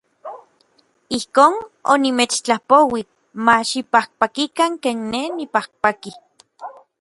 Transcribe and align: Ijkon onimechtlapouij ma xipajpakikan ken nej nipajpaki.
Ijkon 1.17 1.53
onimechtlapouij 1.93 3.03
ma 3.45 3.55
xipajpakikan 3.69 4.73
ken 4.83 4.97
nej 5.11 5.29
nipajpaki. 5.37 6.11